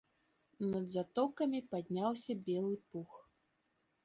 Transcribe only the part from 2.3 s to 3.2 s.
белы пух.